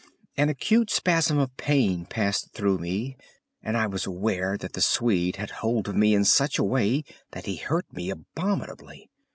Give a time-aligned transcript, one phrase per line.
[0.35, 3.17] An acute spasm of pain passed through me,
[3.61, 7.03] and I was aware that the Swede had hold of me in such a way
[7.33, 9.11] that he hurt me abominably.